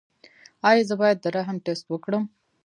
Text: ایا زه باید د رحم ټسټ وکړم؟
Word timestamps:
ایا 0.69 0.83
زه 0.89 0.95
باید 1.01 1.17
د 1.21 1.25
رحم 1.35 1.57
ټسټ 1.65 1.85
وکړم؟ 1.89 2.23